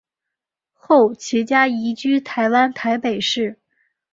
[0.73, 3.59] 后其家移居台湾台北市。